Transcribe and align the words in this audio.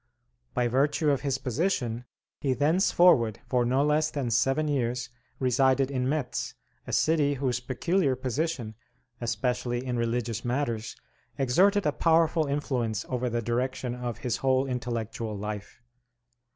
By 0.55 0.67
virtue 0.67 1.11
of 1.11 1.21
his 1.21 1.37
position 1.37 2.05
he 2.39 2.53
thenceforward, 2.55 3.39
for 3.45 3.63
no 3.65 3.85
less 3.85 4.09
than 4.09 4.31
seven 4.31 4.67
years, 4.67 5.09
resided 5.37 5.91
in 5.91 6.09
Metz, 6.09 6.55
a 6.87 6.91
city 6.91 7.35
whose 7.35 7.59
peculiar 7.59 8.15
position, 8.15 8.73
especially 9.21 9.85
in 9.85 9.97
religious 9.97 10.43
matters, 10.43 10.95
exerted 11.37 11.85
a 11.85 11.91
powerful 11.91 12.47
influence 12.47 13.05
over 13.09 13.29
the 13.29 13.43
direction 13.43 13.93
of 13.93 14.17
his 14.17 14.37
whole 14.37 14.65
intellectual 14.65 15.37
life. 15.37 15.83